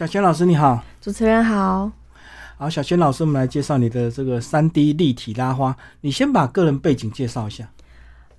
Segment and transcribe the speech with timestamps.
[0.00, 1.92] 小轩老师你好，主持人好。
[2.56, 5.76] 好，小轩老师，我们来介绍你的这个三 D 立体拉花。
[6.00, 7.68] 你先把个人背景介绍一下。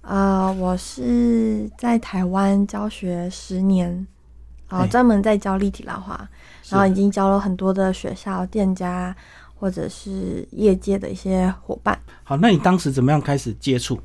[0.01, 4.07] 啊，我是在台湾教学十年，
[4.69, 6.27] 然后专门在教立体拉花，
[6.67, 9.15] 然后已经教了很多的学校、店家
[9.53, 11.96] 或者是业界的一些伙伴。
[12.23, 13.99] 好，那你当时怎么样开始接触？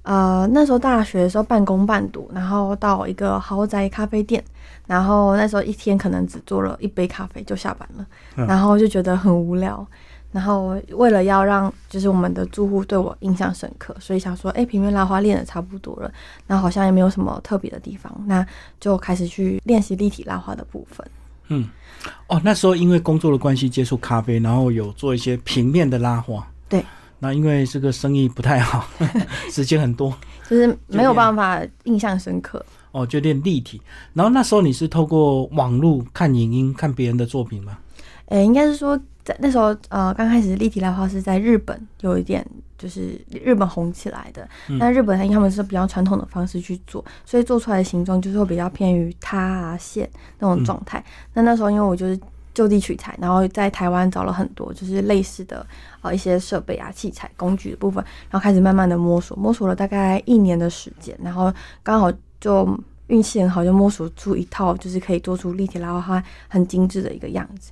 [0.00, 4.42] 呃，那时候大学的时候半工半读，然后到一个豪宅咖啡店，
[4.86, 8.06] 然后那时候一天可能只做了一杯咖啡就下班了，
[8.46, 9.86] 然后就觉得很无聊。
[10.32, 16.12] 然后为了要让就是我们的住户对我印象深刻，所以想说，哎，平面拉花练的差不多了，
[16.46, 18.46] 那好像也没有什么特别的地方，那
[18.78, 21.06] 就开始去练习立体拉花的部分。
[21.48, 21.68] 嗯，
[22.26, 26.46] 哦，那时候因为工作的关系接触咖啡，然后有做一些平面的拉花。
[26.68, 26.84] 对。
[27.18, 28.86] 那因为这个生意不太好，
[29.50, 30.14] 时间很多，
[30.50, 32.62] 就是没有办法印象深刻。
[32.96, 33.80] 哦，就练立体。
[34.14, 37.78] 然后那时候你是透过网络看影音看别人的作品吗？
[38.26, 38.98] 诶，应该是说。
[39.26, 42.46] 在那时候，呃，刚开始立体的话是在日本有一点，
[42.78, 44.48] 就是日本红起来的。
[44.78, 51.04] 那日本他们是比较传统的方式去做，所以做出来的形状就是会比较偏于塌啊线那种状态。
[51.34, 52.16] 那那时候因为我就是
[52.54, 55.66] 就地取材，然后在台湾找了很多就是类似的
[56.02, 67.70] 呃一些设备啊、器材、工具的部分，然后开始慢慢的摸索，摸索了大概一年的时间，然后刚好就运气很好，就摸索出一套就是可以做出立体拉花很精致的一个样子。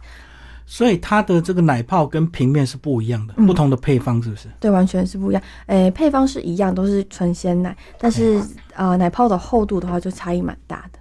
[0.66, 4.48] 所以它的这个奶泡跟平面是不一样的，不同的配方是不是？
[4.58, 5.42] 对，完全是不一样。
[5.66, 8.42] 诶，配方是一样，都是纯鲜奶，但是
[8.74, 10.98] 呃，奶泡的厚度的话就差异蛮大的。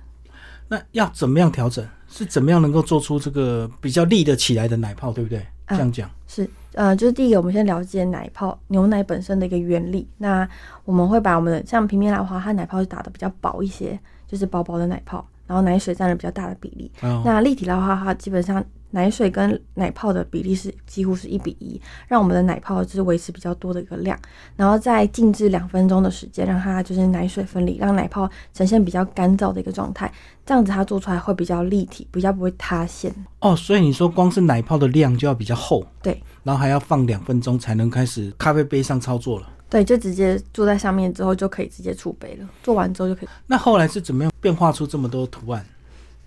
[0.67, 1.87] 那要怎么样调整？
[2.09, 5.43] 是怎么样能够做出这个比较立得起来的奶泡，对不对？
[5.69, 10.07] 这样讲是呃，就是第一个，我们先了解奶泡牛奶本身的一个原理。
[10.17, 10.47] 那
[10.85, 16.91] 我们会把我们的像平面拉花，它奶泡是打的比较薄一些，就是薄薄的奶泡，然后奶水占了比较大的比例。
[17.23, 18.63] 那立体拉花它基本上。
[18.95, 24.15] 奶水跟奶泡的比例是几乎是一比一，让我们的奶泡就是维持比较多的一个量，
[24.55, 30.13] 然后再静置两分钟的时间，让它就是奶水分离，让奶泡呈现比较干燥的一个状态，
[30.45, 33.11] 这样子它做出来会比较立体，比较不会塌陷。
[33.39, 39.49] 哦，所以你说光是奶泡的量就要比较厚，对，然后还要放两分钟才能开始咖啡杯上操作了。
[39.73, 43.29] 对，就直接坐在上面之后就可以直接储备了，做完之后就可以。
[43.47, 45.65] 那后来是怎么样变化出这么多图案？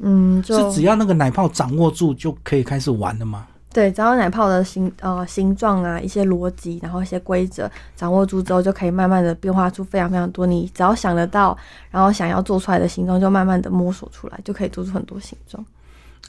[0.01, 3.47] 嗯，是只要那个奶泡掌握住就可以开始玩了吗？
[3.73, 10.45] 对，只要奶泡的形呃形状啊，一些逻辑，然后一些规则掌握住之后，就可以慢慢的变化出非常非常多。
[10.45, 11.57] 你只要想得到，
[11.93, 15.65] 然后想要做出来的形状，就慢慢的摸索出来，就可以做出很多形状。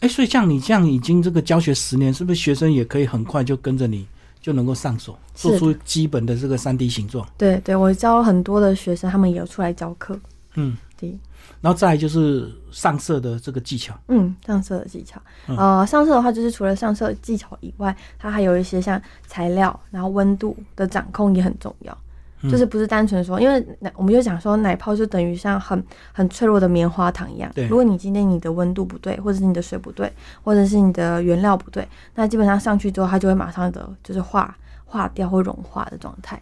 [0.01, 4.05] 哎，所以像你这样已经这个教学十年，是不是学生也可以很快就跟着你
[4.47, 7.28] 就能够上手，做出基本的这个三 D 形状？
[7.38, 10.18] 对，对我教了很多的学生，他们也有出来教课。
[10.56, 11.13] 嗯，对。
[11.59, 21.97] 然后再就是上色的这个技巧，嗯，上色的技巧，呃，上色的话就是除了上色技巧以外，它还有一些像材料，然后温度的掌控也很重要，
[22.44, 30.12] 就是不是单纯说，因为奶我们就讲说奶泡就等于像很很脆弱的棉花糖一样，对，如果你今天你的温度不对，或者是你的水不对，
[30.44, 34.56] 或者是你的原料不对，那基本上上去之后它就会马上的就是化
[34.86, 36.42] 化掉或融化的状态。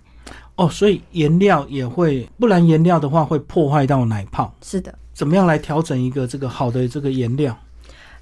[0.56, 4.54] 哦，所以颜料也会，不然颜料的话会破坏到奶泡。
[4.62, 4.94] 是的。
[5.14, 7.58] 怎么样来调整一个这个好的这个颜料？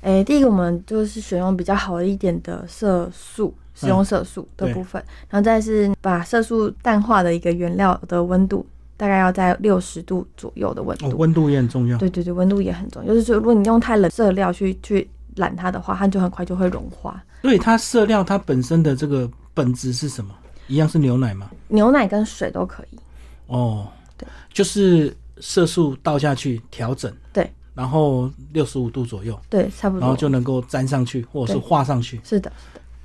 [0.01, 8.65] 诶，第一个我们就是选用比较好一点的色素，使用色素的部分，然后再是把色素淡化的一个原料的温度，
[8.97, 11.09] 大概要在六十度左右的温度。
[11.17, 11.97] 温度也很重要。
[11.97, 13.07] 对对对，温度也很重要。
[13.07, 17.23] 就是说，如果你用太冷色料去去染它的话，它就很快就会融化。
[17.41, 20.33] 所以它色料它本身的这个本质是什么？
[20.67, 21.49] 一样是牛奶吗？
[21.67, 22.99] 牛奶跟水都可以。
[23.47, 25.15] 哦，对，就是。
[25.41, 32.21] 色素倒下去调整，对，然后六十五度左右，对，差不多，然后就能够粘上去，或者是画上去。
[32.23, 32.49] 是的，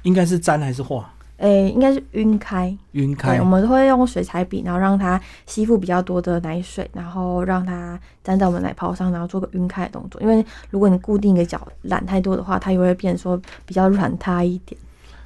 [0.02, 1.12] 应该是粘还是画？
[1.38, 3.38] 诶，应该是晕开，晕开。
[3.38, 10.20] 我们都会用水彩笔，然后让它吸附比较多的奶水，然后让它粘在我们奶泡上，然后做个晕开的动作。
[10.20, 14.76] 因为如果你固定一个角染太多的话，它也会变说比较软塌一点。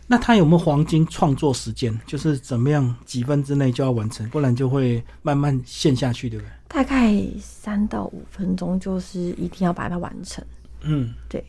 [0.07, 1.99] 那它有没有黄金创作时间？
[2.07, 6.51] 就是怎么样几分之内就要完成，不然就会慢慢陷下去，对不对？
[6.69, 10.45] 大概三到五分钟，就是一定要把它完成。
[10.85, 11.45] 嗯，对。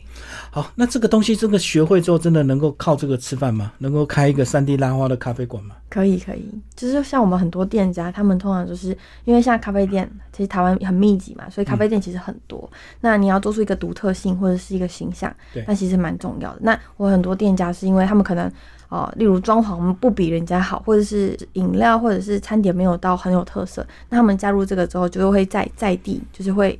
[0.50, 3.72] 好，那这个东西，这个学会之后，真的能够靠这个吃饭吗？
[3.78, 5.74] 能够开一个三 D 拉花的咖啡馆吗？
[5.90, 6.48] 可以，可以。
[6.76, 12.70] 就是像我们很多店家，他们通常就是因为像咖啡店，其实台湾很密集嘛，所以咖啡店其实很多。
[13.00, 15.34] 那你要做出一个独特性或者是一个形象，
[15.66, 16.58] 那其实蛮重要的。
[16.62, 18.50] 那我很多店家是因为他们可能。
[18.90, 26.78] 哦，例如装潢不比人家好，或者是饮料或者是餐点没有到很有特色，那他们加入这个之后，就会在在地就是会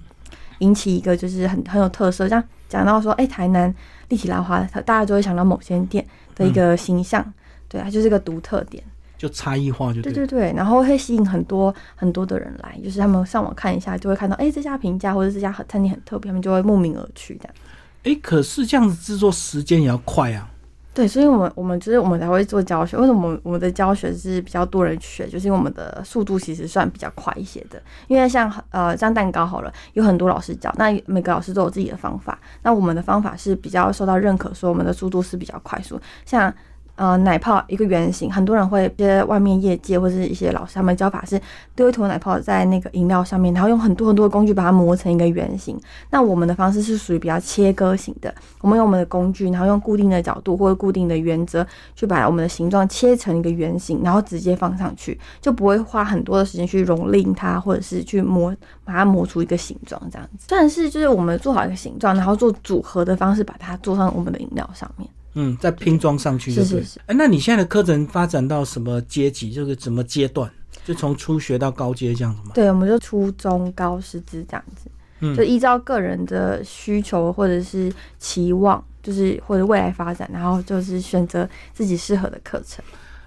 [0.64, 2.28] 引起一个就是很很有特色。
[2.28, 3.72] 像讲到说，哎，台南
[4.08, 7.24] 立体拉花，它大家就会想到某些店的一个形象，
[7.68, 8.82] 对，它就是个独特点。
[9.16, 17.54] 就差异化就对对对，然后会吸引很多很多的人来，就是他们上网看一下，就会看到哎这家评价或者这家餐厅很特别，他们就会慕名而去这样。
[18.02, 20.50] 哎，可是这样子制作时间也要快啊。
[20.94, 22.96] 对，所以我们我们就是我们才会做教学。
[22.96, 25.26] 为什么我们我们的教学是比较多人学？
[25.26, 27.82] 就是因为我们的速度其实算比较快一些的。
[28.06, 32.38] 因为像呃像蛋糕好了，有很多老师教，那每个老师都有自己的方法。
[32.62, 36.00] 那我们的方法是比较受到认可，说我们的速度是比较快速。
[36.24, 36.54] 像
[36.96, 41.40] 呃，奶泡一个圆形，很多人会，些外面业界或者是一些老师，他们教法是
[41.74, 45.76] 丢一坨奶泡在那个饮料上面，然后用很多很多的工具把它磨成一个圆形。
[46.10, 58.54] 那我们的方式是属于比较切割型的，我们用我们的工具，然后用固定的角度或者固定的原则去把我们的形状切成一个圆形，然后直接放上去，就不会花很多的时间去蹂躏它，或者是去磨
[58.84, 60.46] 把它磨出一个形状这样子。
[60.48, 65.08] 但是就是我们做好一个形状，然后做组合的方式把它做上我们的饮料上面。
[65.34, 66.82] 嗯，再拼装上去就是。
[67.06, 69.52] 哎，那你现在的课程发展到什么阶级？
[69.52, 70.50] 就是什么阶段？
[70.84, 72.52] 就从初学到高阶这样子吗？
[72.54, 74.90] 对，我们就初中高师资这样子。
[75.20, 82.84] 嗯，就依照个人的需求或者是期望，就是或者未来发展，然后就是选择自己适合的课程。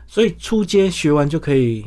[0.08, 1.86] 所以初阶学完就可以。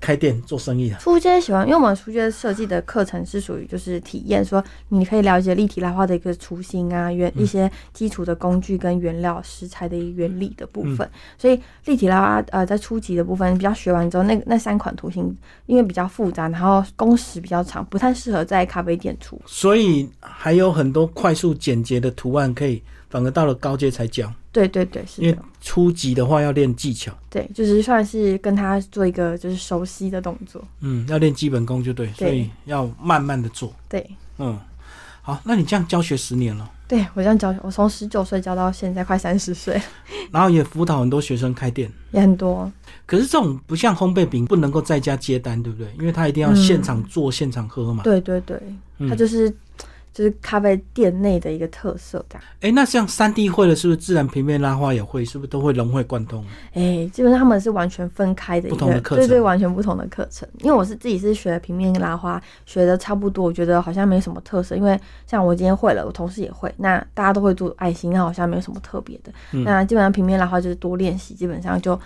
[0.00, 11.10] 开店做生意的初阶喜欢，因为我们初阶设计的课程是属于就是体验，说你可以了解立体拉花的一个雏形啊，原一些基础的工具跟原料食材的原理的部分。
[11.38, 15.34] 所以立体拉花呃在初级的部分比较学完之后，那那三款图形
[15.64, 19.40] 因为比较复杂，然后工时比较长，不太适合在咖啡店出。
[19.46, 22.82] 所以还有很多快速简洁的图案可以。
[23.08, 34.04] 反而到了高阶才教，对对对，是因为初级的话要练技巧，对，就是算是跟他做一个就是熟悉的动作，嗯，要练基本功就对，所以要慢慢的做，对，
[34.38, 34.58] 嗯，
[35.22, 39.80] 好，那你这样教学十年了，对我这样教，我从十九岁教到现在快三十岁，
[40.32, 42.70] 然后也辅导很多学生开店，也很多，
[43.06, 45.88] 可是这种不像烘焙饼，不能够在家接单，对不对？
[45.98, 48.60] 因为他一定要现场做、现场喝嘛，对对对，
[49.08, 49.54] 他就是。
[50.16, 52.44] 就是咖啡店内的一个特色，这样。
[52.62, 55.22] 哎，那像三 D 会的，是不是自然平面拉花也会？
[55.22, 56.42] 是不是都会融会贯通？
[56.72, 60.48] 哎，基本上他们是完全分开的一个，对对，完全不同的课程。
[60.60, 64.74] 因为我是自己是学平面拉花，学的差不多，我觉得好像没什么特色。
[64.74, 69.30] 因为像我今天会了，我同事也会，那大家都会做爱心，那好像没有什么特别的。
[69.64, 72.00] 那基本上平面拉花就是多练习，基本上就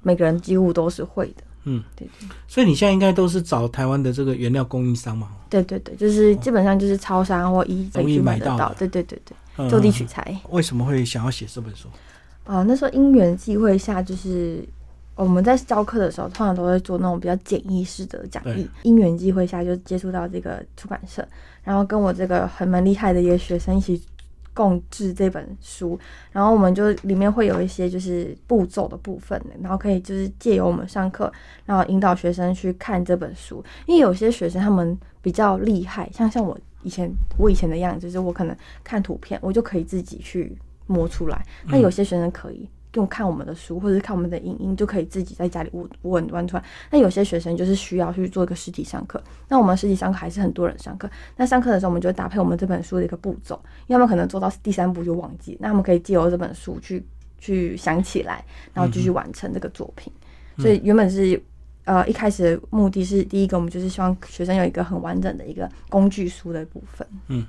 [0.00, 1.42] 每个人几乎都是会的。
[1.64, 5.28] 嗯，对对，所以你现在应该都是找台湾的这个原料供应商嘛？
[5.48, 10.34] 对对对，就是基本上就是超商或一容易买到，对对对对，就地取材。
[10.50, 11.88] 为什么会想要写这本书？
[12.44, 14.64] 啊，那时候因缘际会下，就是
[15.14, 18.68] 我们在教课的时候，通常都会做那种比较简易式的讲义。
[18.82, 21.26] 因缘际会下，就接触到这个出版社，
[21.62, 24.02] 然后跟我这个很蛮厉害的一个学生一起。
[24.60, 25.98] 共治这本书，
[26.32, 31.32] 然后我们就里面会有一些就是步骤的部分，然后可以就是借由我们上课，
[31.64, 33.64] 然后引导学生去看这本书。
[33.86, 38.54] 因为有些学生他们比较厉害，像像我以前我以前的样子，就是我可能
[38.84, 40.54] 看图片，我就可以自己去
[40.86, 41.42] 摸出来。
[41.64, 42.68] 那有些学生可以。
[42.94, 45.70] 用看我们的书或者是看我们的影音就可以自己在家里
[46.02, 46.64] 问问出来。
[46.90, 51.08] 那有些学生就是需要去做一个实体上课，那我们实体上课还是很多人上课。
[51.36, 57.04] 那上课的时候，我们就搭配我们这本书的一个步骤，因为他们可能做到第三步就忘记，那他们可以借由这本书去
[57.38, 58.44] 去想起来，
[58.74, 60.12] 然后继续完成这个作品。
[60.58, 61.40] 所以原本是
[61.84, 67.06] 呃一开始的目的是第一个，我们就是希望学生有一个很完整的一个工具书的部分。
[67.28, 67.46] 嗯。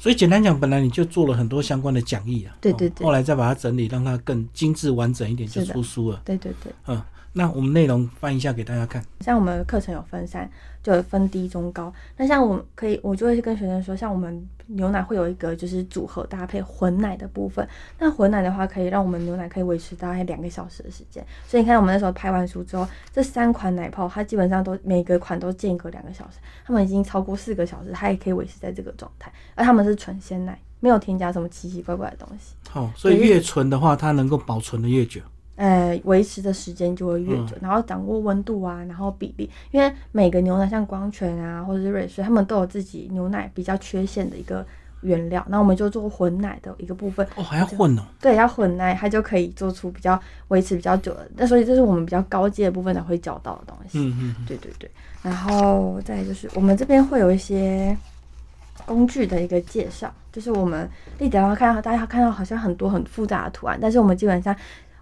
[0.00, 6.22] 所以简单讲，本来你就做了很多相关的讲义啊，对对对，后来再把它整理，让它更精致完整一点，就出书了。
[6.24, 7.00] 对对对，嗯。
[7.32, 9.04] 那我们内容翻一下给大家看。
[9.20, 10.50] 像我们课程有分三，
[10.82, 11.92] 就有分低、中、高。
[12.16, 17.66] 那像我们可以，我就会跟学生说，像我们牛奶会有一个就是组合搭配混奶的部分。
[18.00, 21.24] 那混奶的话，可以让我们牛奶可以维持大概两个小时的时间。
[21.46, 29.32] 所以你看，我们那时候拍完书之后，这三款奶泡它基本上都每个款都间隔两个小时，它们已经超过四个小时，它也可以维持在这个状态。
[29.54, 32.56] 而它们是纯鲜奶，没有添加什么奇奇怪怪的东西。
[32.68, 35.20] 好，所以越纯的话，它能够保存的越久。
[35.60, 44.64] 呃，维持的时间就会越久，然后掌握温度啊，然后比例，因为每个牛奶像光泉啊，或者是瑞穗，他们都有自己牛奶比较缺陷的一个
[45.02, 47.26] 原料，那我们就做混奶的一个部分。
[47.36, 48.02] 哦，还要混哦？
[48.18, 51.30] 对，要混奶，它就可以做出比较维持比较久的。
[51.36, 53.98] 那所以这是我们比较高阶的部分才会教到的东西。
[53.98, 54.90] 嗯嗯，对对对。
[55.22, 57.94] 然后再就是我们这边会有一些
[58.86, 60.88] 工具的一个介绍，就是我们
[61.18, 64.56] 立德的话看到大家看到好像很多很复杂的图案，但是我们基本上。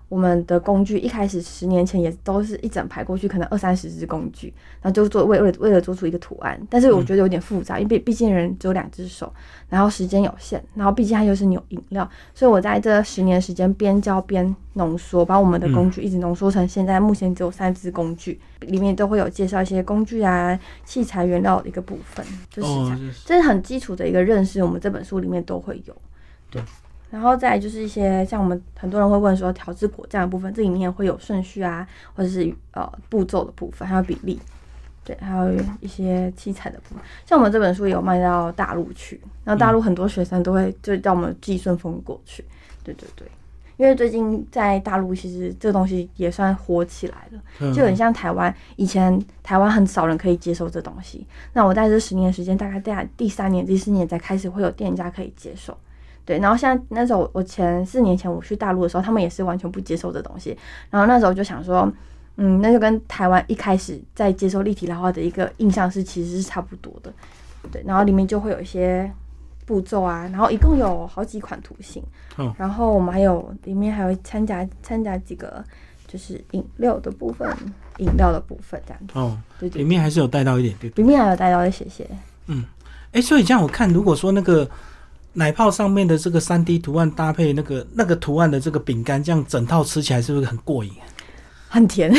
[0.08, 9.32] 我们的工具一开始十年前也都是一整排过去，可能二三十只工具，然后就做为为了为了做出一个图案，但是我觉得有点复杂，因为毕竟人只有两只手，
[9.68, 22.68] 然后时间有限，然后毕竟它又是扭饮料，所以我在这十年时间边教边浓缩，把我们的工具一直浓缩成现在目前只有三只工具，里面都会有介绍一些工具啊、器材、原料的一个部分，就是。
[23.26, 25.94] 这是很基础的一个认识，我们这本书里面都会有，
[26.50, 26.62] 对。
[27.10, 34.38] 然后再就是一些像我们很多人会问说调制果酱的部分，这里面会有顺序啊，或者是呃步骤的部分，还有比例，
[35.04, 37.02] 对，还有一些器材的部分。
[37.24, 42.44] 像我们这本书有卖到大陆去，然后大陆很多学生都会就叫我们寄顺丰过去，
[42.84, 43.26] 对对对，
[43.78, 55.74] 因为最近在大陆其实这个东西也算火起来了，就很像台湾以前台湾很少人可以接受这东西，那我在这十年时间，大概在第三年、第四年才开始会有店家可以接受。
[56.28, 60.54] 对，然后像那时候我前四年前我去大陆的时候，他们也是完全不接受这东西。
[60.90, 61.90] 然后那时候就想说，
[62.37, 67.11] 嗯，那就跟台湾一开始在接受立体拉花的一个印象是其实是差不多的。
[67.73, 69.11] 对，然后里面就会有一些
[69.64, 72.02] 步骤啊，然后一共有好几款图形。
[72.37, 72.54] 嗯。
[72.58, 75.64] 然后我们还有里面还有掺杂掺杂几个
[76.06, 77.49] 就是饮料的部分，
[77.97, 79.18] 饮料的部分这样子。
[79.18, 79.38] 哦。
[79.58, 79.80] 对对。
[79.80, 80.90] 里面还是有带到一点，对。
[80.90, 82.06] 里面还有带到一些些。
[82.49, 82.62] 嗯。
[83.12, 84.68] 哎，所以这样我看，如果说那个。
[85.35, 90.90] 奶泡上面的这个三 D 图案搭配那个那个图案的这个饼干，这样整套吃起来是不是很过瘾？
[91.68, 92.12] 很甜。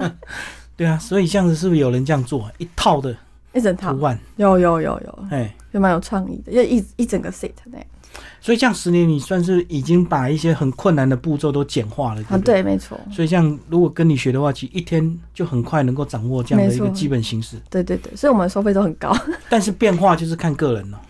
[0.76, 3.16] 对啊，所以这样子是不是有人这样做一套的？
[3.52, 7.86] 一整套图案有有有有，哎，就蛮有创意的，就一一整个 set 那样。
[8.40, 12.22] 所以这样十年，你算是已经把一些很困难的步骤都简化了。
[12.28, 12.98] 啊，对，没错。
[13.12, 17.56] 所以像如果跟你学的话，其实一天就很快能够掌握这样的一个基本形式。
[17.68, 19.16] 对对对，所以我们收费都很高。
[19.48, 21.00] 但是变化就是看个人了。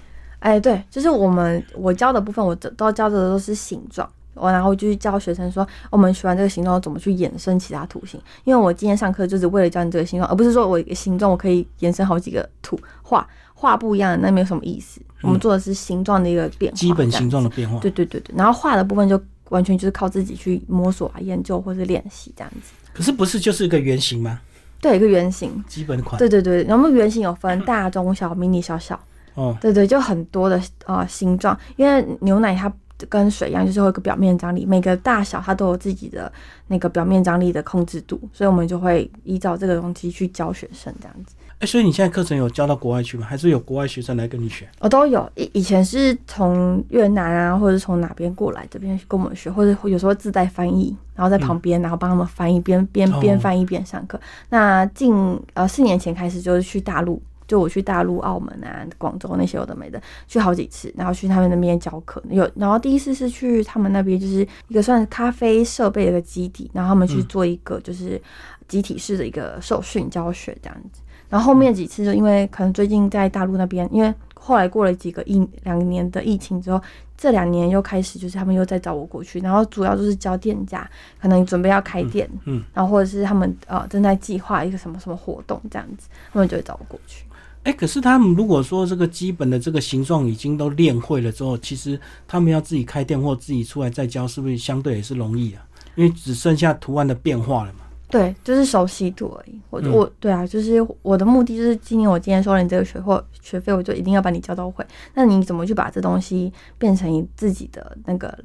[0.41, 8.21] 哎，对，就是我们我教的部分，我都教的都是形状，我然后就去教学生说，我们学完这个形状怎么去衍生其他图形。
[8.45, 15.01] 因为我今天上课就是为了教你这个形状，而不是说我一个形状我可以延伸好几个图画，画不一样的那没有什么意思。
[15.23, 17.79] 我们做的是形状的一个变化，基本形状的变化。
[17.81, 19.21] 对对对对，然后画的部分就
[19.51, 22.73] 完全就是靠自己去摸索啊、研究或者练习这样子。
[22.95, 24.41] 可是不是就是一个圆形吗？
[24.81, 26.19] 对，一个圆形，基本款。
[26.19, 28.99] 对对对，然后圆形有分大、中、小、迷你、小小。
[29.35, 32.73] 哦，对对，就很多的啊形状，因为牛奶它
[33.09, 36.31] 跟水一样，就是会有个表面张力，每个大小它都有自己的
[36.67, 41.35] 那个表面张力的控制度，所以我们就会依照这个东西去教学生这样子。
[41.61, 43.27] 哎，所以你现在课程有教到国外去吗？
[43.27, 44.67] 还是有国外学生来跟你学？
[44.81, 54.19] 我都有，以以前是从越南啊，或者是从哪边过来这边跟我们学，或者有时候自带翻译，然后在旁边，然后帮他们翻译，边边边翻译边上课。
[54.49, 57.21] 那近呃四年前开始就是去大陆。
[57.51, 62.23] 就我去大陆、澳门啊、广州那些有的没的，去好几次，然后去他们那边教课。
[62.31, 68.23] 有，然后第一次是去他们那边，就是一个算咖啡设备的一个基地，然后他们去做一个就是
[68.69, 71.03] 集体式的一个受训教学这样子。
[71.29, 76.81] 然后后面几次就因为可能最近在大陆那边，因为后来过了几个一两年的疫情之后，
[77.17, 80.89] 这两年又开始就是他们又在找我过去，然后主要就是教店家，
[81.21, 87.25] 可能准备要开店，嗯，然后或者是他们呃正在计划一个什么什么活动这样子，他们就会找我过去。
[87.63, 95.63] 哎，可是他们如果说这个基本的这个形状已经都练会了之后，其实他们要自己开店或自己出来再教，是不是相对也是容易啊？
[95.95, 97.81] 因为只剩下图案的变化了嘛。
[98.09, 99.61] 对，就是熟悉度而已。
[99.69, 104.85] 我我对啊，就是我的目的就是今年我今天收了你这个学或学费，我就一定要把你教到会。
[105.15, 108.37] 那你怎么去把这东西变成你自己的那个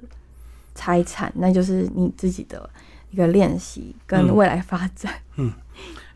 [0.75, 1.31] 财产？
[1.35, 2.69] 那就是你自己的
[3.09, 5.11] 一个练习跟未来发展。
[5.37, 5.51] 嗯，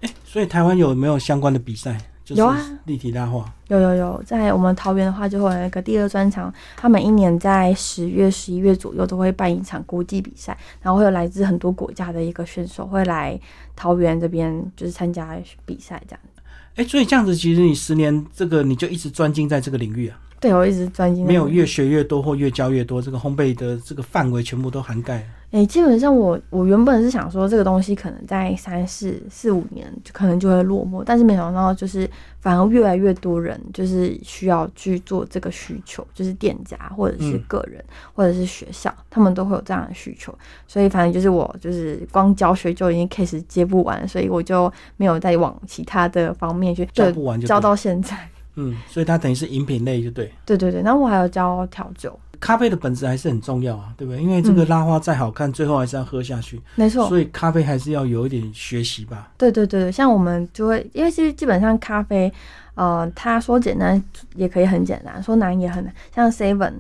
[0.02, 1.98] 哎，所以台湾有没有相关的比赛？
[2.36, 6.54] 有啊，立体大画有有有，在我们桃园的话，就会有一个第二专场。
[6.76, 13.40] 他每一年在十月、十一月左右都会办一场国际比赛，然后会有来自很多国家的一个选手会来
[13.76, 16.20] 桃园这边，就是参加比赛这样
[16.76, 20.20] 哎，所以这样子，其实你十年这个你就一直专精在这个领域啊？
[20.40, 21.26] 对，我一直专精。
[21.26, 25.28] 没有越学越多或越教越多，这个烘焙的这个范围全部都涵盖。
[25.52, 32.08] 哎，基本上我我原本是想说这个东西可能在三四四五年就可能就会落寞，但是没想到就是
[32.40, 40.32] 反而越来越多人就是需要去做这个需求，就是店家或者是个人或者是学校，他们都会有这样的需求，
[40.68, 48.16] 所以反正就是我就是光教学就已经 case 接不完，所以我就没有再往其他的方面去教不完，教到现在。
[48.56, 50.32] 嗯，所以它等于是饮品类就对。
[50.46, 52.20] 对对对，然后我还有教调酒。
[52.40, 54.22] 咖啡的本质还是很重要啊，对不对？
[54.22, 56.62] 因为这个拉花再好看，最后还是要喝下去。
[56.76, 57.08] 没错。
[57.08, 59.32] 所以咖啡还是要有一点学习吧。
[59.38, 62.32] 对对对，像我们就会，因为其实基本上咖啡，
[62.76, 64.02] 呃，他说简单
[64.36, 65.94] 也可以很简单，说难也很难。
[66.16, 66.74] 像 Seven，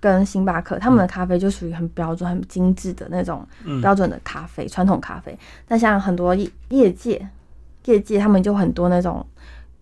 [0.00, 5.38] 跟星巴克，他们的咖啡就属于很标准、很精致的那种嗯标准的咖啡，传统咖啡。
[5.68, 7.28] 但像很多业业界，
[7.84, 9.24] 业界他们就很多那种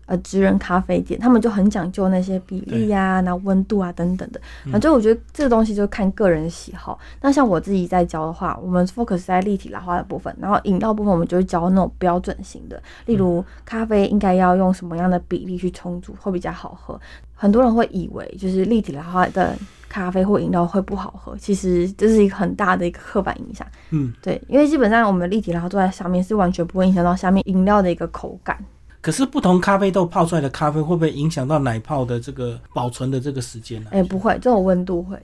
[0.05, 4.39] 呃职人咖啡店，他们就很讲究那些比例呀、然后温度啊等等的。
[4.71, 6.97] 反正我觉得这个东西就看个人喜好。
[7.21, 16.99] 那像我自己在教的话，我们 focus 在立体拉花的部分，然后饮料部分我们就会教那种标准型的，例如咖啡应该要用什么样的比例去冲煮会比较好喝。
[17.33, 19.53] 很多人会以为就是立体拉花的
[19.89, 23.65] 咖啡或饮料会不好喝，其实这是一个很大的一个刻板印象。
[23.89, 28.57] 嗯，对，因为基本上我们立体拉花坐在上面是完全不会影响到下面饮料的一个口感。
[29.05, 35.15] 可是不同咖啡豆泡出来的咖啡会不会影响到奶泡的这个保存的这个时间呢、哎、不会，这种温度会。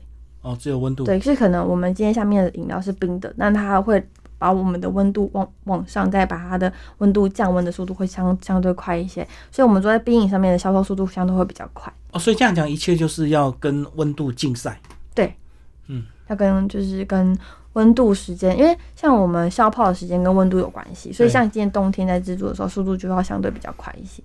[0.44, 1.04] 哦，只有温度。
[1.04, 4.08] 对，是可能我们今天下面的饮料是冰的，那它会
[4.38, 11.92] 把我们的温度往往上，再把它的温度降温的速度会相相对快一些，所以我们坐在冰饮上面的销售速度相对会比较快。
[12.12, 14.80] 哦，所以这样讲，一切就是要跟温度竞赛。
[15.16, 15.34] 对，
[15.88, 17.36] 嗯，要跟就是跟
[17.74, 24.22] 温度时间，因为像我们消泡的时间跟温度有关系，所以像今天冬天在制作的时候，速度就要相对比较快一些。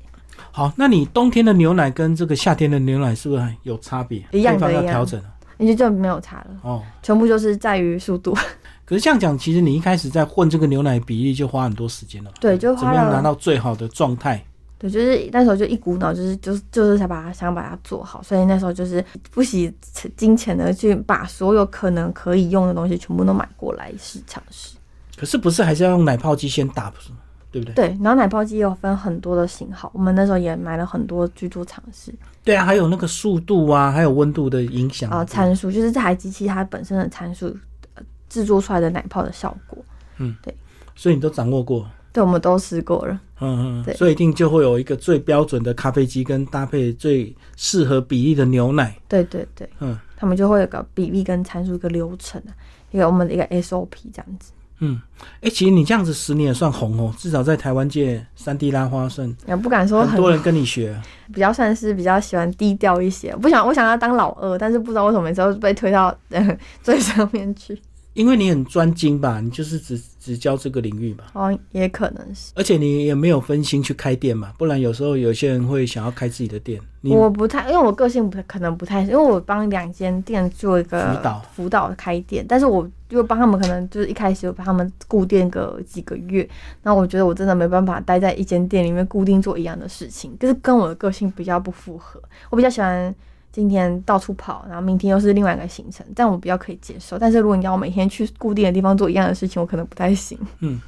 [0.51, 4.23] 好，那你冬天的牛奶跟这个夏天的牛奶是不是有差别？
[4.33, 5.27] 一样的要一样调整啊
[5.59, 6.83] 也就就没有差了，哦。
[7.03, 8.37] 全部就是在于速度。
[8.85, 12.31] 可是这样讲，其实你一开始在混这个牛奶比例就花很多时间了。
[12.41, 14.45] 对，就花怎么样拿，到最好的状态？
[14.79, 19.73] 对，就是那时候就一股脑，就是就是就是想把它想把它做好，所以那时候就是不惜
[20.17, 24.77] 金钱的去把所有可能可以用的东西全部都买过来试尝试。
[25.17, 27.17] 可是不是还是要用奶泡机先打，不是吗？
[27.51, 27.75] 对不对？
[27.75, 32.13] 对，然后奶泡机也有分很多的型号，我们那时候也买了很多去做尝试。
[32.45, 37.47] 对啊，还有那个速度啊，还有温度的影响啊、参数就是这台机器它本身的参数，
[37.95, 39.83] 呃制作出来的奶泡的效果，
[40.19, 40.55] 嗯，对
[40.95, 41.89] 所以你都掌握过。
[42.17, 43.21] 对，我们都试过了。
[43.41, 48.97] 嗯嗯，对所以一定就会有一个最标准的咖啡机跟搭配最适合比例的牛奶。
[49.07, 52.57] 对对对，嗯他们就会有个比例跟参数一个流程啊，
[52.91, 54.53] 一个我们的一个 SOP 这样子。
[54.79, 54.99] 嗯，
[55.43, 61.03] 哎、其实你这样子十年也算红哦，至少在台湾界三 D 拉花算也不敢说很很多人跟你学啊。
[61.35, 67.79] 比较算是比较喜欢低调一些，不想我想要当老二，但是不知道为什么每次都被推到呃 最上面去。
[68.17, 86.49] 因为你很专精吧，你就是只只教这个领域吧，哦，也可能是而且你也没有分心去开店嘛，不然有时候有些人会想要开自己的店，你我不太，因为我个性不太可能不太，因为我帮两间店做一个辅导辅导开店，但是我就帮他们可能就是一开始有帮他们固定个几个月，
[86.83, 92.21] 那我觉得我真的没办法待在一间店里面固定做一样的事情，就是跟我的个性比较不符合。
[92.51, 93.15] 我比较喜欢
[93.57, 97.19] 今天到处跑，然后明天又是另外一个行程，这样我比较可以接受。
[97.19, 100.39] 但是如果你要我每天去固定的地方做一样的事情，我可能不太行。
[100.61, 100.79] 嗯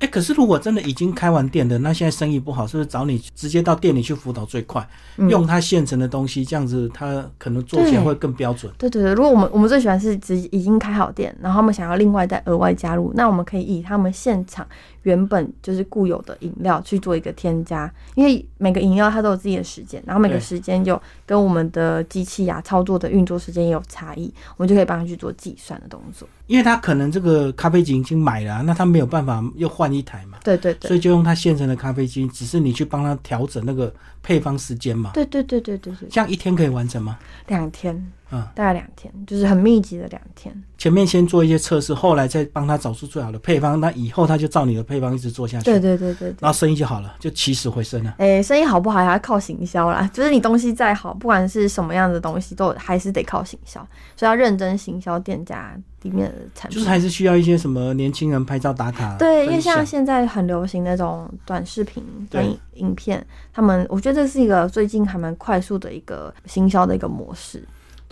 [0.00, 4.86] 哎、可是如果真的已经开完店的，那现在生意不好，是不是找你直接到店里去辅导最快？
[5.16, 8.70] 嗯用他现成的东西，这样子他可能做起来会更标准。
[8.76, 14.66] 对对对，如果我们我们最喜欢是直已经开好店，然后他们想要另外再额外加入，那我们可以以他们现场
[15.02, 26.28] 原本就是固有的饮料去做一个添加，因为每个饮料它都有自己的时间，然后每个时间有跟我们的机器啊操作的运作时间也有差异，我们就可以帮他去做计算的动作。
[26.46, 33.92] 因为他可能这个咖啡机已经买了啊、那他没有办法又换一台嘛，对对对，所以就用它现成的咖啡机，只是你去帮他调整那个
[34.22, 35.10] 配方时间嘛。
[35.14, 37.18] 对对对对对对，这样一天可以完成吗？
[37.48, 40.52] 两天，嗯，大概两天，就是很密集的两天。
[40.76, 46.36] 前面先做一些测试，后来再帮他找出最好的配方，那以后他就照你的配方一直做下去，对对对对对。
[46.40, 48.12] 然后生意就好了，就起死回生了。
[48.18, 50.08] 诶、生意好不好还要靠行销啦。
[50.12, 53.80] 就是你东西再好，不管是什么样的东西，都还是得靠行销，
[54.16, 56.76] 所以要认真行销店家里面的产品。
[56.76, 67.64] 就是还是需要一些什么年轻人拍照打卡，对，因为像现在很流行那种短视频、对短影影片，他们我觉得这是一个最近还蛮快速的一个行销的一个模式。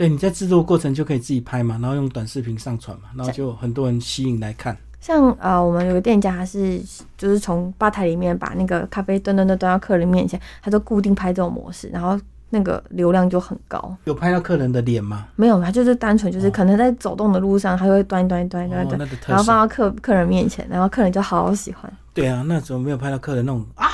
[0.02, 4.76] 对，你在制作过程就可以自己拍嘛，然后用短视频上传嘛，然后就很多人吸引来看。
[5.00, 6.80] 像呃，我们有个店家，他是
[7.16, 12.18] 就是从吧台里面把那个咖啡端端端端到客人面前，他都固定拍这种模式，然后
[12.50, 13.96] 那个流量就很高。
[14.02, 15.28] 有拍到客人的脸吗？
[15.36, 19.56] 没有，他就是单纯就是可能在走动的路上，他就会端一端一端一端端，然后放。
[19.56, 21.92] 到客客人面前，然后客人就好喜欢。
[22.12, 23.88] 对啊，那怎么没有拍到客人那种啊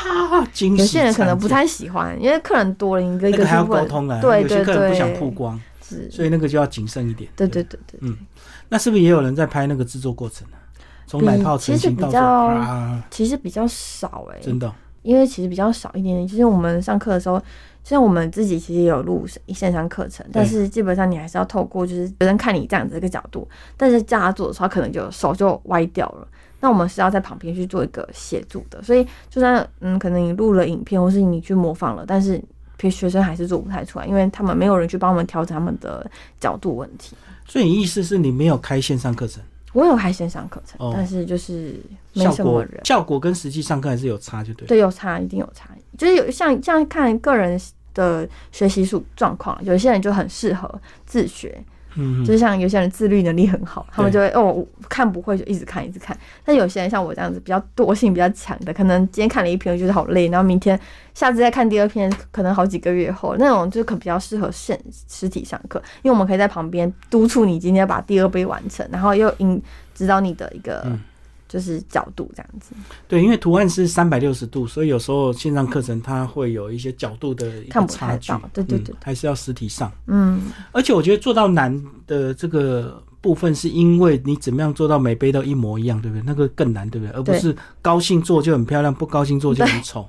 [0.52, 0.80] 惊喜？
[0.80, 7.30] 有些人可能不太喜欢，因为客人多了，你一个一那个还要个去问沟通啊，对有些对客人不想曝光，是，所以那个就要谨慎一点。
[7.36, 7.98] 对对对对。
[8.02, 8.16] 嗯
[8.68, 10.56] 那是不是也有人在拍那个制作过程呢？
[11.06, 16.26] 从奶泡成型到比其实比较啊，其实比较少哎、真的哦因为其实比较少一点点。
[16.26, 17.40] 就是我们上课的时候，
[17.82, 26.28] 像我们自己其实也有录线上课程，但是基本上你还是要透过就是别人看你这样子一个角度，但是叫他做的时候，他可能就手就歪掉了。
[26.60, 32.42] 那我们是要在旁边去做一个协助的，所以就算嗯，可能你录了影片，或是你去模仿了，但是
[32.90, 37.16] 学生还是做不太出来，因为他们没有人去帮我们调整他们的角度问题。
[37.46, 41.80] 所以你意思是你没有开线上课程，我有开线上课程，哦但是就是
[42.12, 42.80] 没什么人。
[42.84, 44.68] 效果跟实际上课还是有差，就对。
[44.68, 45.70] 对，有差，一定有差。
[45.96, 47.58] 就是有像像看个人
[47.94, 51.60] 的学习数状况，有些人就很适合自学，
[52.24, 56.16] 就是像有些人自律能力很好，他们就会哦我看不会就一直看一直看。
[56.44, 60.78] 但有些人像我这样子比较惰性比较强的，可能今天看了一篇，我觉得好累，然后明天
[61.14, 69.60] 下次再看第二篇，可能好几个月后那种就可比较适合现实体上课，因为我们可以在旁边督促你今天把第二杯完成，然后又引
[69.94, 70.98] 指导你的一个嗯
[71.48, 72.72] 就是角度这样子。
[73.08, 79.90] 对，因为图案是三百六十度，所以有时候线上课程它会有一些角度的一看不太个差距到，对对对嗯还是要实体上。
[80.06, 86.22] 嗯，而且我觉得做到难的这个部分，是因为你怎么样做到每杯都一模一样，对不对？
[86.24, 87.12] 那个更难，对不对？
[87.12, 90.06] 而不是高兴做就很漂亮，不高兴做就很丑。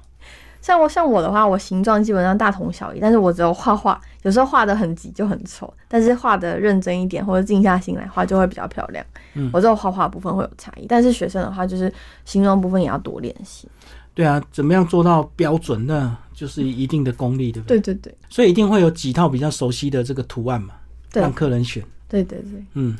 [0.61, 9.03] 像我像我的话，我形状基本上大同小异，但是我只有画画，有时候画的很急就很丑，但是画的认真一点或者静下心来画就会比较漂亮。
[9.35, 11.91] 嗯我只有画画部分会有差异，但是学生的话就是
[12.25, 13.69] 形状部分也要多练习。
[14.13, 17.79] 对啊，怎么样做到标准，那就是一定的功力，对不对？
[17.79, 20.73] 对对对所以一定会有几套比较熟悉的这个图案嘛，
[21.11, 21.81] 对让客人选。
[22.09, 22.97] 对对对，嗯，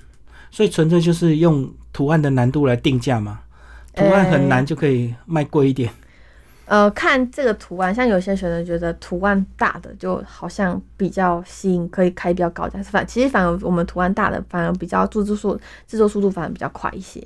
[0.50, 3.42] 所以纯粹就是用图案的难度来定价嘛。
[3.96, 5.92] 图案很难就可以卖贵一点。
[6.70, 12.80] 呃，看这个图案，像有些学生觉得图案大的就好像比较吸引，可以开比较高价。
[12.84, 17.22] 反其实反而我们图案大的反而比较制作速制作速度反而比较快一些。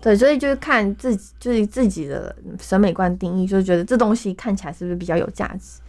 [0.00, 5.80] 对，所以就是看自己就是自己的审美观定义，就是觉得这东西看起来是不是比较有价值。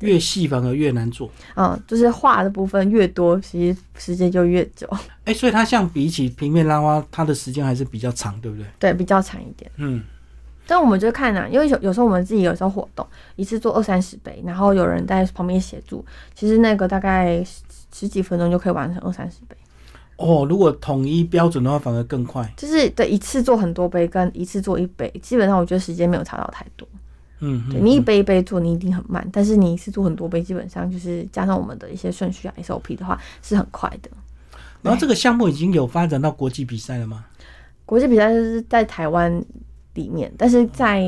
[0.00, 1.30] 越细反而越难做。
[1.56, 4.86] 嗯，就是画的部分越多，其实时间就越久，
[5.24, 8.66] 哎、所以它像比起平面拉花，它的时间还是比较长，对不对？
[8.78, 9.70] 对，比较长一点。
[9.76, 10.02] 嗯，
[10.70, 13.04] 但我们就看啊，因为有有时候我们自己有时候活动
[13.36, 16.04] 一次做二三十杯，然后有人在旁边协助，
[16.34, 19.56] 其实那个大概十十几分钟就可以完成二三十杯。
[20.16, 22.52] 哦，如果统一标准的话，反而更快。
[22.54, 26.86] 就是对一次做很多杯跟一次做一杯，基本上我觉得时间没有差到太多。
[27.40, 34.10] 嗯，对你一杯一杯做，你一定很慢，但是你一次做很多杯，基本上就是加上我们的一些顺序啊 SOP 的话是很快的。
[34.82, 37.24] 然后这个项目已经有发展到国际比赛了吗？
[37.86, 39.42] 国际比赛就是在台湾
[39.98, 41.04] 里面，但是在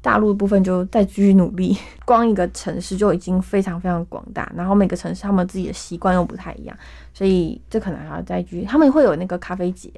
[0.00, 1.76] 大陆部分就再继续努力。
[2.06, 6.76] 光一个城市就已经非常非常广大，然后每个城市他们自己的习惯又不太一样，
[7.12, 8.64] 所以这可能还要再继续。
[8.64, 9.92] 他们会有那个咖啡节，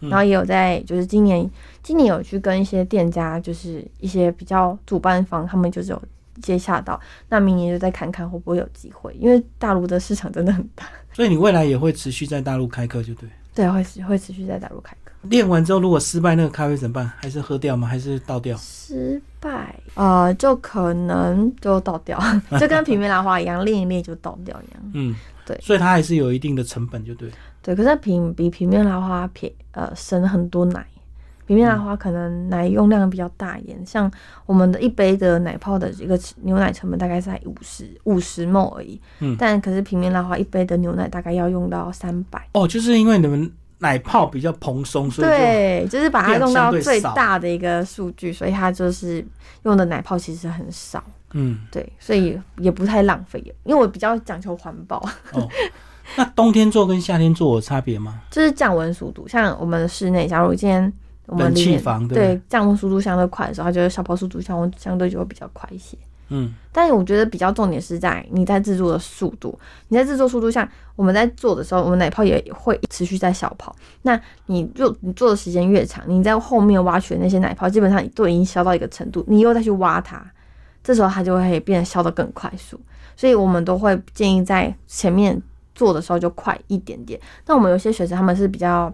[0.00, 1.50] 嗯然后也有在就是今年
[1.82, 6.00] 今年有去跟一些店家，就是一些比较主办方，他们就是有
[6.40, 13.28] 接洽到，那明年就再看看会不会有机会，因为大陆的市场真的很大，所以你未来也会持续在大陆开课，就对。
[13.54, 15.07] 对，会持会持续在大陆开课。
[15.22, 17.12] 练完之后，如果失败，那个咖啡怎么办？
[17.16, 17.86] 还是喝掉吗？
[17.88, 18.56] 还是倒掉？
[18.56, 22.18] 失败，呃，就可能就倒掉，
[22.58, 24.82] 就跟平面拉花一样，练一练就倒掉一样。
[24.94, 27.30] 嗯，对所以它还是有一定的成本，就对。
[27.60, 30.86] 对，可是平比平面拉花便呃省很多奶，
[31.46, 34.10] 平面拉花可能奶用量比较大一点，像
[34.46, 42.48] 我们的一杯的奶泡的一个牛奶成本大概在五十五十 ml 而已，嗯但可是平面拉花一杯的牛奶大概要用到三百。
[42.52, 49.24] 哦，就是因为你们奶泡比较蓬松，所以对，就是把它弄到最大的一个数据，所以它就是
[49.62, 51.02] 用的奶泡其实很少。
[51.32, 54.96] 嗯对，所以也不太浪费，因为我比较讲求环保，
[55.32, 55.48] 哦。
[56.16, 58.22] 那冬天做跟夏天做有差别吗？
[58.32, 59.28] 就是降温速度。
[59.28, 60.90] 像我们的室内，假如今天
[61.26, 65.98] 我们冷气房对降温速度相对快的时候，它就是消泡速度相相对就会比较快一些。
[66.28, 73.74] 嗯但是我觉得比较重点是在你在制作的速度，你在制作速度，像我们在做的时候，我们奶泡也会持续在小泡。
[74.02, 80.24] 那你就你做的时间越长，你在后面挖取的那些奶泡，基本上都已经消到一个程度，你又再去挖它，
[80.84, 82.78] 这时候它就会变得消得更快速。
[83.16, 85.42] 所以我们都会建议在前面
[85.74, 87.18] 做的时候就快一点点。
[87.46, 88.92] 那我们有些学生他们是比较，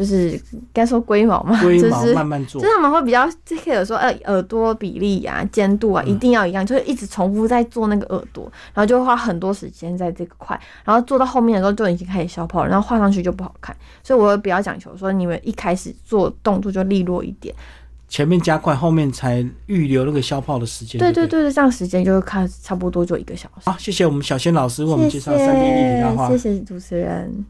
[0.00, 0.40] 就是
[0.72, 2.72] 该说龟毛嘛，龟毛就是慢慢做就是。
[2.72, 17.54] 他们会比较 care 说，呃，耳朵比例啊、尖度啊，嗯一定要一样，就是一直重复在做那个耳朵，然后就会花很多时间在这个块，然后做到后面的时候就已经开始消泡了，然后画上去就不好看，所以我会比较讲求说，你们一开始做动作就利落一点，
[18.08, 20.98] 前面加快，后面才预留那个消泡的时间。
[20.98, 21.26] 对对。
[21.26, 23.68] 对这样时间就会看差不多就一个小时。
[23.68, 27.44] 好，谢谢我们小仙老师为我们介绍三 D 立体拉花谢，谢谢主持人。